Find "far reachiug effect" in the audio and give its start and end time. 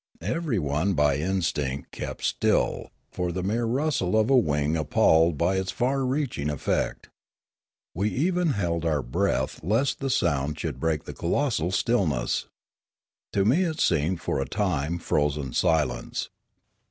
5.69-7.09